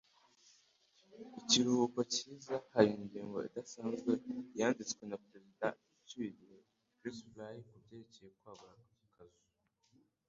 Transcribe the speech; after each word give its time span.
ikiruhuko 1.39 1.99
cyiza 2.13 2.55
hari 2.73 2.89
ingingo 2.99 3.37
idasanzwe 3.49 4.11
yanditswe 4.59 5.01
na 5.05 5.17
perezida 5.25 5.67
ucyuye 5.97 6.27
igihe, 6.33 6.57
Chris 6.97 7.17
Fry 7.31 7.57
kubyerekeye 7.69 8.29
kwagura 8.37 8.81
akazu. 9.07 9.41